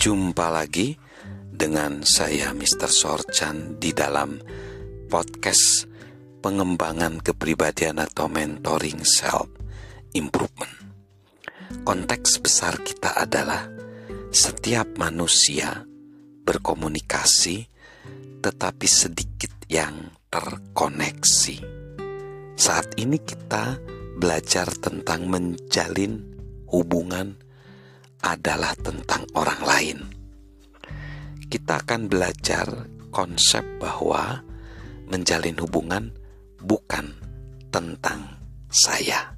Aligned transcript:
Jumpa 0.00 0.48
lagi 0.48 0.96
dengan 1.52 2.08
saya 2.08 2.56
Mr. 2.56 2.88
Sorchan 2.88 3.76
di 3.76 3.92
dalam 3.92 4.40
podcast 5.12 5.84
pengembangan 6.40 7.20
kepribadian 7.20 8.00
atau 8.00 8.32
mentoring 8.32 9.04
self 9.04 9.52
improvement. 10.16 10.72
Konteks 11.84 12.40
besar 12.40 12.80
kita 12.80 13.12
adalah 13.12 13.68
setiap 14.32 14.96
manusia 14.96 15.84
berkomunikasi 16.48 17.68
tetapi 18.40 18.88
sedikit 18.88 19.52
yang 19.68 20.16
terkoneksi. 20.32 21.56
Saat 22.56 22.96
ini 22.96 23.20
kita 23.20 23.76
belajar 24.16 24.72
tentang 24.80 25.28
menjalin 25.28 26.24
hubungan 26.72 27.49
adalah 28.24 28.76
tentang 28.80 29.24
orang 29.36 29.62
lain. 29.64 29.98
Kita 31.50 31.82
akan 31.82 32.06
belajar 32.06 32.66
konsep 33.10 33.64
bahwa 33.82 34.38
menjalin 35.10 35.58
hubungan 35.58 36.14
bukan 36.62 37.10
tentang 37.74 38.38
saya, 38.70 39.34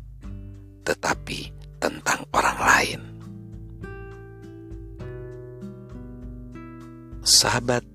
tetapi 0.85 1.49
tentang 1.81 2.21
orang 2.37 2.59
lain. 2.61 3.01
Sahabat 7.23 7.87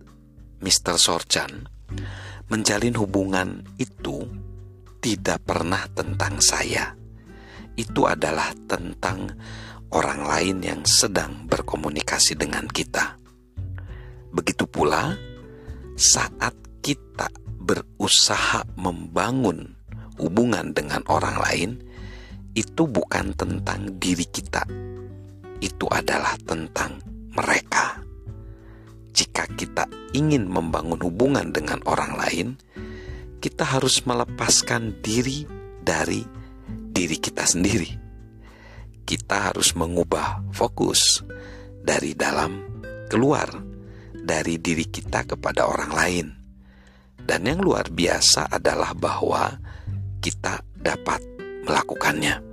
Mr. 0.63 0.97
Sorchan, 0.97 1.69
menjalin 2.49 2.95
hubungan 2.97 3.61
itu 3.77 4.25
tidak 5.03 5.45
pernah 5.45 5.85
tentang 5.93 6.41
saya. 6.41 6.95
Itu 7.77 8.09
adalah 8.09 8.55
tentang 8.65 9.29
orang 9.91 10.27
lain 10.27 10.57
yang 10.63 10.81
sedang 10.83 11.47
berkomunikasi 11.47 12.35
dengan 12.35 12.67
kita. 12.67 13.15
Begitu 14.33 14.67
pula 14.67 15.15
saat 15.95 16.53
kita 16.83 17.31
berusaha 17.63 18.67
membangun 18.75 19.75
hubungan 20.19 20.75
dengan 20.75 21.03
orang 21.07 21.37
lain, 21.39 21.71
itu 22.57 22.89
bukan 22.89 23.31
tentang 23.37 23.95
diri 24.01 24.25
kita, 24.27 24.65
itu 25.61 25.85
adalah 25.87 26.35
tentang 26.43 26.99
mereka. 27.37 28.01
Jika 29.13 29.49
kita 29.57 29.89
ingin 30.13 30.45
membangun 30.45 31.01
hubungan 31.01 31.49
dengan 31.49 31.81
orang 31.89 32.13
lain, 32.17 32.47
kita 33.41 33.65
harus 33.65 34.05
melepaskan 34.05 35.01
diri 35.01 35.45
dari 35.81 36.21
diri 36.93 37.17
kita 37.17 37.45
sendiri 37.45 38.06
kita 39.07 39.49
harus 39.49 39.71
mengubah 39.79 40.43
fokus 40.51 41.23
dari 41.79 42.11
dalam 42.11 42.59
keluar 43.07 43.47
dari 44.27 44.59
diri 44.59 44.83
kita 44.83 45.23
kepada 45.23 45.63
orang 45.71 45.91
lain. 45.95 46.27
Dan 47.15 47.47
yang 47.47 47.63
luar 47.63 47.87
biasa 47.87 48.51
adalah 48.51 48.91
bahwa 48.91 49.55
kita 50.19 50.59
dapat 50.75 51.23
melakukannya. 51.63 52.43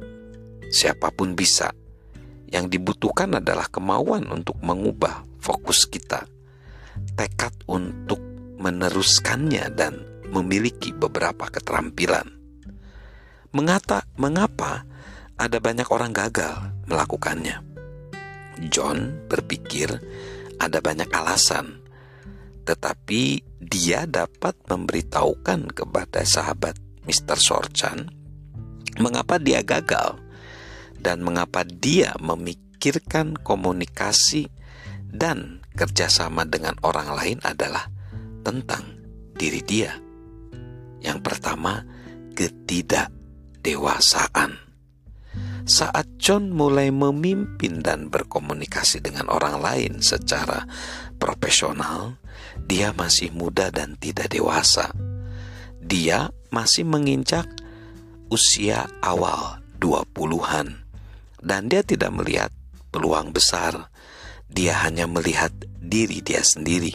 Siapa 0.70 1.10
pun 1.10 1.34
bisa. 1.34 1.74
Yang 2.46 2.78
dibutuhkan 2.78 3.34
adalah 3.34 3.66
kemauan 3.66 4.30
untuk 4.30 4.62
mengubah 4.62 5.26
fokus 5.42 5.90
kita, 5.90 6.22
tekad 7.18 7.54
untuk 7.66 8.22
meneruskannya 8.62 9.74
dan 9.74 9.98
memiliki 10.30 10.94
beberapa 10.94 11.50
keterampilan. 11.50 12.30
Mengata, 13.54 14.06
mengapa 14.18 14.86
ada 15.44 15.60
banyak 15.60 15.84
orang 15.92 16.16
gagal 16.16 16.72
melakukannya. 16.88 17.60
John 18.72 19.28
berpikir 19.28 19.92
ada 20.56 20.80
banyak 20.80 21.12
alasan, 21.12 21.84
tetapi 22.64 23.44
dia 23.60 24.08
dapat 24.08 24.56
memberitahukan 24.64 25.76
kepada 25.76 26.24
sahabat 26.24 26.80
Mr. 27.04 27.36
Sorchan 27.36 28.08
mengapa 28.96 29.36
dia 29.36 29.60
gagal 29.60 30.16
dan 30.96 31.20
mengapa 31.20 31.68
dia 31.68 32.16
memikirkan 32.16 33.36
komunikasi 33.36 34.48
dan 35.12 35.60
kerjasama 35.76 36.48
dengan 36.48 36.80
orang 36.80 37.12
lain 37.12 37.36
adalah 37.44 37.92
tentang 38.40 38.96
diri 39.36 39.60
dia. 39.60 39.92
Yang 41.04 41.20
pertama, 41.20 41.84
ketidakdewasaan. 42.32 44.64
Saat 45.64 46.20
John 46.20 46.52
mulai 46.52 46.92
memimpin 46.92 47.80
dan 47.80 48.12
berkomunikasi 48.12 49.00
dengan 49.00 49.32
orang 49.32 49.64
lain 49.64 50.04
secara 50.04 50.68
profesional, 51.16 52.20
dia 52.68 52.92
masih 52.92 53.32
muda 53.32 53.72
dan 53.72 53.96
tidak 53.96 54.28
dewasa. 54.28 54.92
Dia 55.80 56.28
masih 56.52 56.84
menginjak 56.84 57.48
usia 58.28 58.84
awal 59.00 59.64
20-an 59.80 60.84
dan 61.40 61.72
dia 61.72 61.80
tidak 61.80 62.12
melihat 62.12 62.52
peluang 62.92 63.32
besar. 63.32 63.88
Dia 64.52 64.84
hanya 64.84 65.08
melihat 65.08 65.48
diri 65.80 66.20
dia 66.20 66.44
sendiri. 66.44 66.92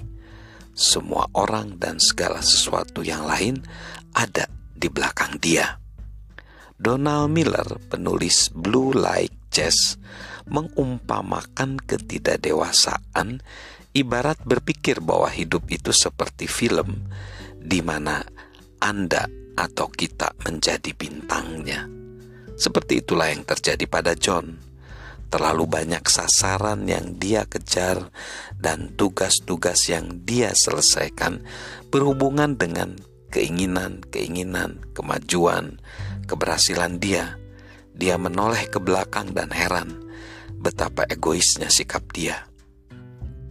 Semua 0.78 1.26
orang 1.34 1.82
dan 1.82 1.98
segala 1.98 2.46
sesuatu 2.46 3.02
yang 3.02 3.26
lain 3.26 3.66
ada 4.14 4.46
di 4.78 4.94
belakang 4.94 5.42
dia. 5.42 5.89
Donald 6.80 7.36
Miller, 7.36 7.76
penulis 7.92 8.56
Blue 8.56 8.96
Like 8.96 9.52
Jazz, 9.52 10.00
mengumpamakan 10.48 11.76
ketidakdewasaan 11.84 13.44
ibarat 13.92 14.40
berpikir 14.48 15.04
bahwa 15.04 15.28
hidup 15.28 15.68
itu 15.68 15.92
seperti 15.92 16.48
film 16.48 17.12
di 17.60 17.84
mana 17.84 18.24
Anda 18.80 19.28
atau 19.60 19.92
kita 19.92 20.40
menjadi 20.48 20.96
bintangnya. 20.96 21.84
Seperti 22.56 23.04
itulah 23.04 23.28
yang 23.28 23.44
terjadi 23.44 23.84
pada 23.84 24.16
John. 24.16 24.56
Terlalu 25.28 25.68
banyak 25.68 26.08
sasaran 26.08 26.88
yang 26.88 27.20
dia 27.20 27.44
kejar 27.44 28.08
dan 28.56 28.96
tugas-tugas 28.96 29.92
yang 29.92 30.24
dia 30.24 30.56
selesaikan 30.56 31.44
berhubungan 31.92 32.56
dengan 32.56 32.98
keinginan-keinginan, 33.30 34.94
kemajuan, 34.94 35.80
keberhasilan 36.26 37.02
dia, 37.02 37.40
dia 37.94 38.16
menoleh 38.16 38.70
ke 38.70 38.78
belakang 38.82 39.34
dan 39.34 39.50
heran 39.54 40.10
betapa 40.60 41.08
egoisnya 41.08 41.72
sikap 41.72 42.04
dia. 42.12 42.48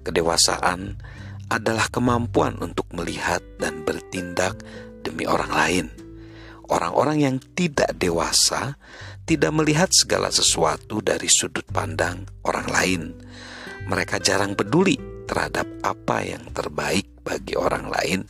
Kedewasaan 0.05 1.01
adalah 1.49 1.89
kemampuan 1.89 2.61
untuk 2.61 2.89
melihat 2.93 3.41
dan 3.57 3.85
bertindak 3.85 4.61
demi 5.01 5.25
orang 5.25 5.53
lain. 5.53 5.87
Orang-orang 6.69 7.25
yang 7.25 7.37
tidak 7.57 7.97
dewasa 7.97 8.77
tidak 9.25 9.53
melihat 9.57 9.89
segala 9.93 10.29
sesuatu 10.29 11.01
dari 11.01 11.29
sudut 11.29 11.65
pandang 11.69 12.29
orang 12.45 12.69
lain. 12.69 13.03
Mereka 13.89 14.21
jarang 14.21 14.53
peduli 14.53 14.97
terhadap 15.29 15.65
apa 15.85 16.25
yang 16.25 16.45
terbaik 16.53 17.09
bagi 17.25 17.57
orang 17.57 17.89
lain 17.93 18.21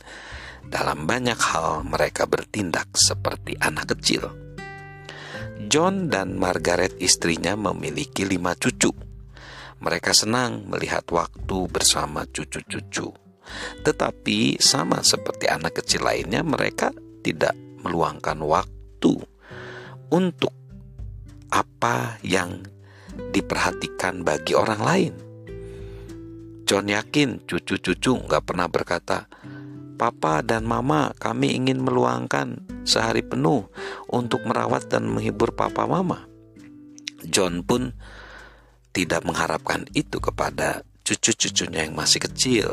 dalam 0.67 1.07
banyak 1.07 1.39
hal 1.39 1.87
mereka 1.87 2.27
bertindak 2.27 2.91
seperti 2.97 3.55
anak 3.63 3.95
kecil. 3.95 4.27
John 5.69 6.09
dan 6.09 6.35
Margaret 6.35 6.97
istrinya 6.97 7.53
memiliki 7.53 8.25
lima 8.25 8.57
cucu. 8.57 8.89
Mereka 9.79 10.11
senang 10.11 10.67
melihat 10.67 11.07
waktu 11.13 11.69
bersama 11.71 12.27
cucu-cucu. 12.27 13.15
Tetapi 13.85 14.59
sama 14.59 15.05
seperti 15.05 15.47
anak 15.47 15.79
kecil 15.79 16.03
lainnya 16.03 16.41
mereka 16.41 16.89
tidak 17.21 17.53
meluangkan 17.85 18.39
waktu 18.43 19.13
untuk 20.09 20.53
apa 21.49 22.17
yang 22.25 22.65
diperhatikan 23.33 24.21
bagi 24.25 24.53
orang 24.53 24.81
lain. 24.81 25.13
John 26.69 26.85
yakin 26.85 27.49
cucu-cucu 27.49 28.13
nggak 28.29 28.45
pernah 28.45 28.69
berkata, 28.69 29.25
Papa 29.99 30.39
dan 30.39 30.63
Mama, 30.63 31.11
kami 31.19 31.59
ingin 31.59 31.83
meluangkan 31.83 32.63
sehari 32.87 33.19
penuh 33.19 33.67
untuk 34.07 34.47
merawat 34.47 34.87
dan 34.87 35.11
menghibur 35.11 35.51
Papa 35.51 35.83
Mama. 35.83 36.23
John 37.27 37.67
pun 37.67 37.91
tidak 38.95 39.27
mengharapkan 39.27 39.83
itu 39.91 40.23
kepada 40.23 40.87
cucu-cucunya 41.03 41.83
yang 41.83 41.99
masih 41.99 42.23
kecil, 42.31 42.71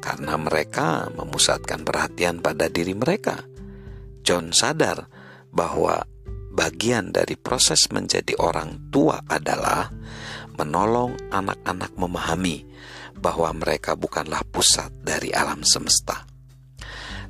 karena 0.00 0.40
mereka 0.40 1.12
memusatkan 1.12 1.84
perhatian 1.84 2.40
pada 2.40 2.72
diri 2.72 2.96
mereka. 2.96 3.44
John 4.24 4.56
sadar 4.56 5.04
bahwa 5.52 6.00
bagian 6.56 7.12
dari 7.12 7.36
proses 7.36 7.92
menjadi 7.92 8.32
orang 8.40 8.88
tua 8.88 9.20
adalah 9.28 9.92
menolong 10.56 11.14
anak-anak 11.28 11.92
memahami 11.94 12.64
bahwa 13.18 13.50
mereka 13.52 13.94
bukanlah 13.98 14.42
pusat 14.48 14.90
dari 15.02 15.28
alam 15.34 15.60
semesta. 15.60 16.27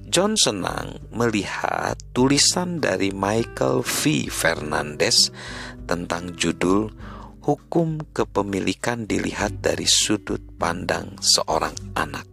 John 0.09 0.41
senang 0.41 1.05
melihat 1.13 1.93
tulisan 2.17 2.81
dari 2.81 3.13
Michael 3.13 3.85
V. 3.85 4.33
Fernandez 4.33 5.29
tentang 5.85 6.33
judul 6.33 6.89
hukum 7.45 8.01
kepemilikan 8.17 9.05
dilihat 9.05 9.61
dari 9.61 9.85
sudut 9.85 10.41
pandang 10.57 11.13
seorang 11.21 11.77
anak. 11.93 12.25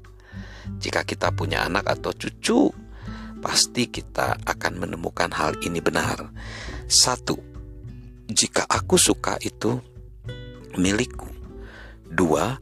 Jika 0.80 1.04
kita 1.04 1.36
punya 1.36 1.68
anak 1.68 1.92
atau 2.00 2.16
cucu, 2.16 2.72
pasti 3.44 3.92
kita 3.92 4.40
akan 4.48 4.74
menemukan 4.80 5.36
hal 5.36 5.60
ini 5.60 5.84
benar. 5.84 6.32
Satu, 6.88 7.36
jika 8.32 8.64
aku 8.72 8.96
suka 8.96 9.36
itu 9.44 9.76
milikku. 10.80 11.28
Dua, 12.08 12.56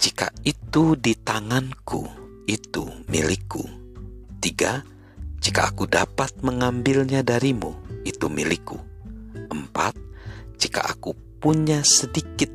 jika 0.00 0.32
itu 0.48 0.96
di 0.96 1.12
tanganku, 1.12 2.08
itu 2.48 2.88
milikku. 3.12 3.85
Tiga, 4.40 4.84
jika 5.40 5.70
aku 5.72 5.88
dapat 5.88 6.42
mengambilnya 6.42 7.22
darimu, 7.22 7.76
itu 8.04 8.26
milikku. 8.30 8.78
Empat, 9.48 9.94
jika 10.58 10.84
aku 10.84 11.14
punya 11.40 11.84
sedikit 11.86 12.50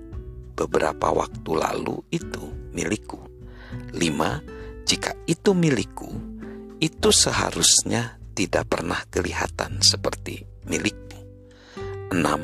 beberapa 0.57 1.09
waktu 1.13 1.51
lalu, 1.55 2.03
itu 2.11 2.43
milikku. 2.75 3.17
Lima, 3.95 4.43
jika 4.83 5.15
itu 5.25 5.55
milikku, 5.55 6.09
itu 6.81 7.09
seharusnya 7.09 8.19
tidak 8.35 8.67
pernah 8.73 8.99
kelihatan 9.07 9.79
seperti 9.79 10.43
milikmu. 10.67 11.19
Enam, 12.11 12.43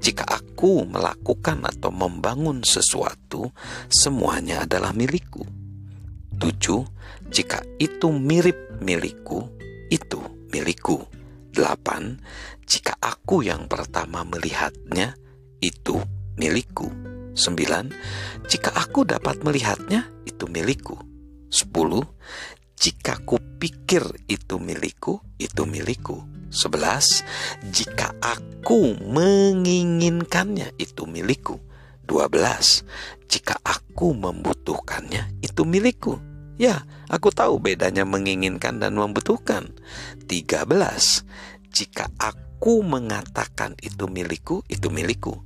jika 0.00 0.24
aku 0.24 0.88
melakukan 0.88 1.68
atau 1.68 1.92
membangun 1.92 2.64
sesuatu, 2.64 3.52
semuanya 3.92 4.64
adalah 4.64 4.96
milikku. 4.96 5.44
Tujuh, 6.42 6.82
jika 7.30 7.62
itu 7.78 8.10
mirip 8.10 8.82
milikku, 8.82 9.46
itu 9.94 10.18
milikku. 10.50 11.06
Delapan, 11.54 12.18
jika 12.66 12.98
aku 12.98 13.46
yang 13.46 13.70
pertama 13.70 14.26
melihatnya, 14.26 15.14
itu 15.62 16.02
milikku. 16.34 16.90
Sembilan, 17.38 17.94
jika 18.50 18.74
aku 18.74 19.06
dapat 19.06 19.38
melihatnya, 19.46 20.10
itu 20.26 20.50
milikku. 20.50 20.98
Sepuluh, 21.46 22.02
jika 22.74 23.22
kupikir 23.22 24.02
itu 24.26 24.58
milikku, 24.58 25.22
itu 25.38 25.62
milikku. 25.62 26.26
Sebelas, 26.50 27.22
jika 27.70 28.18
aku 28.18 28.98
menginginkannya, 28.98 30.74
itu 30.74 31.06
milikku. 31.06 31.62
Dua 32.02 32.26
belas, 32.26 32.82
jika 33.30 33.62
aku 33.62 34.10
membutuhkannya, 34.10 35.38
itu 35.38 35.62
milikku. 35.62 36.31
Ya, 36.60 36.84
aku 37.08 37.32
tahu 37.32 37.58
bedanya 37.58 38.04
menginginkan 38.04 38.76
dan 38.80 38.96
membutuhkan. 38.96 39.72
Tiga 40.28 40.68
belas, 40.68 41.24
jika 41.72 42.12
aku 42.20 42.84
mengatakan 42.84 43.72
itu 43.80 44.04
milikku, 44.08 44.60
itu 44.68 44.92
milikku. 44.92 45.40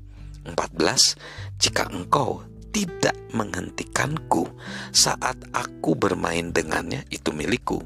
Empat 0.46 0.70
belas, 0.74 1.14
jika 1.58 1.86
engkau 1.90 2.42
tidak 2.74 3.16
menghentikanku 3.32 4.50
saat 4.92 5.38
aku 5.56 5.96
bermain 5.96 6.52
dengannya 6.52 7.06
itu 7.08 7.32
milikku. 7.32 7.80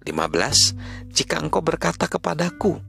15. 0.00 1.12
Jika 1.12 1.44
engkau 1.44 1.60
berkata 1.60 2.08
kepadaku, 2.08 2.80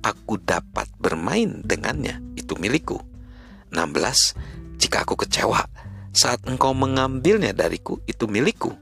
aku 0.00 0.34
dapat 0.40 0.88
bermain 0.96 1.60
dengannya, 1.60 2.24
itu 2.40 2.56
milikku. 2.56 3.04
16. 3.68 4.80
Jika 4.80 5.04
aku 5.04 5.20
kecewa 5.20 5.68
saat 6.14 6.40
engkau 6.48 6.72
mengambilnya 6.72 7.52
dariku, 7.52 8.00
itu 8.08 8.24
milikku. 8.24 8.72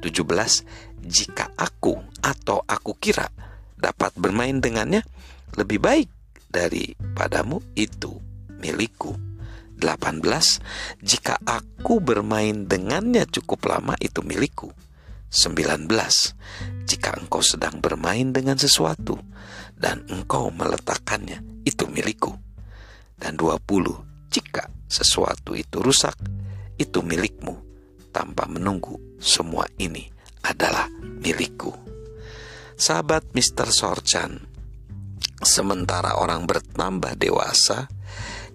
17. 0.00 1.02
Jika 1.02 1.54
aku 1.54 1.98
atau 2.20 2.62
aku 2.66 2.94
kira 2.98 3.30
dapat 3.78 4.14
bermain 4.18 4.58
dengannya 4.58 5.02
lebih 5.54 5.78
baik 5.78 6.08
daripadamu, 6.50 7.62
itu 7.78 8.18
milikku. 8.58 9.28
18 9.78 10.26
Jika 10.98 11.38
aku 11.46 12.02
bermain 12.02 12.66
dengannya 12.66 13.30
cukup 13.30 13.70
lama 13.70 13.94
itu 14.02 14.26
milikku 14.26 14.74
19 15.30 15.86
Jika 16.82 17.10
engkau 17.14 17.38
sedang 17.46 17.78
bermain 17.78 18.34
dengan 18.34 18.58
sesuatu 18.58 19.22
dan 19.78 20.02
engkau 20.10 20.50
meletakkannya 20.50 21.62
itu 21.62 21.86
milikku 21.86 22.34
dan 23.22 23.38
20 23.38 23.62
Jika 24.34 24.66
sesuatu 24.90 25.54
itu 25.54 25.78
rusak 25.78 26.18
itu 26.74 26.98
milikmu 26.98 27.67
tanpa 28.18 28.50
menunggu 28.50 28.98
semua 29.22 29.70
ini 29.78 30.10
adalah 30.42 30.90
milikku 31.22 31.70
Sahabat 32.74 33.30
Mr. 33.34 33.70
Sorchan 33.70 34.58
Sementara 35.38 36.18
orang 36.18 36.50
bertambah 36.50 37.14
dewasa, 37.14 37.86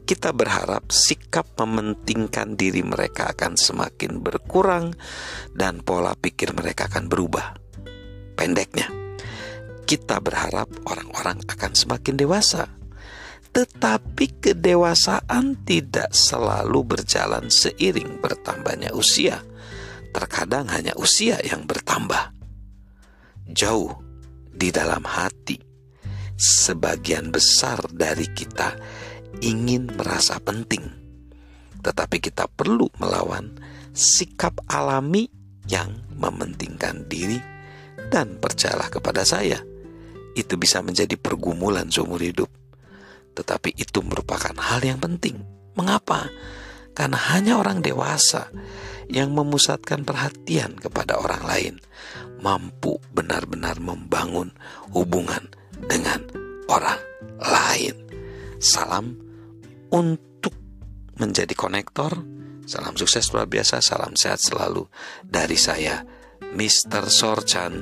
kita 0.04 0.36
berharap 0.36 0.92
sikap 0.92 1.56
mementingkan 1.56 2.60
diri 2.60 2.84
mereka 2.84 3.32
akan 3.32 3.56
semakin 3.56 4.20
berkurang 4.20 4.92
dan 5.56 5.80
pola 5.80 6.12
pikir 6.12 6.52
mereka 6.52 6.92
akan 6.92 7.08
berubah. 7.08 7.56
Pendeknya, 8.36 8.92
kita 9.88 10.20
berharap 10.20 10.68
orang-orang 10.84 11.40
akan 11.48 11.72
semakin 11.72 12.20
dewasa. 12.20 12.68
Tetapi 13.56 14.44
kedewasaan 14.44 15.64
tidak 15.64 16.12
selalu 16.12 16.84
berjalan 16.84 17.48
seiring 17.48 18.20
bertambahnya 18.20 18.92
usia. 18.92 19.40
Terkadang 20.14 20.70
hanya 20.70 20.94
usia 20.94 21.42
yang 21.42 21.66
bertambah. 21.66 22.32
Jauh 23.50 23.98
di 24.54 24.70
dalam 24.70 25.04
hati, 25.04 25.58
sebagian 26.38 27.34
besar 27.34 27.82
dari 27.90 28.30
kita 28.30 28.78
ingin 29.42 29.90
merasa 29.98 30.38
penting, 30.38 30.86
tetapi 31.82 32.22
kita 32.22 32.46
perlu 32.46 32.88
melawan 33.02 33.58
sikap 33.92 34.54
alami 34.70 35.28
yang 35.66 35.92
mementingkan 36.14 37.10
diri 37.10 37.42
dan 38.14 38.38
percayalah 38.38 38.94
kepada 38.94 39.26
saya. 39.26 39.60
Itu 40.34 40.58
bisa 40.58 40.82
menjadi 40.82 41.14
pergumulan 41.18 41.90
seumur 41.94 42.22
hidup. 42.22 42.50
Tetapi 43.34 43.74
itu 43.78 44.02
merupakan 44.06 44.54
hal 44.58 44.82
yang 44.82 44.98
penting. 45.02 45.42
Mengapa? 45.74 46.30
Karena 46.94 47.18
hanya 47.34 47.58
orang 47.58 47.82
dewasa 47.82 48.50
yang 49.12 49.36
memusatkan 49.36 50.08
perhatian 50.08 50.78
kepada 50.80 51.20
orang 51.20 51.44
lain 51.44 51.76
mampu 52.44 53.00
benar-benar 53.16 53.80
membangun 53.80 54.52
hubungan 54.92 55.48
dengan 55.88 56.20
orang 56.68 57.00
lain. 57.40 57.96
Salam 58.60 59.16
untuk 59.92 60.56
menjadi 61.20 61.52
konektor. 61.56 62.20
Salam 62.64 62.96
sukses 62.96 63.28
luar 63.36 63.48
biasa, 63.48 63.84
salam 63.84 64.16
sehat 64.16 64.40
selalu 64.40 64.88
dari 65.24 65.60
saya, 65.60 66.04
Mr. 66.56 67.12
Sorchan. 67.12 67.76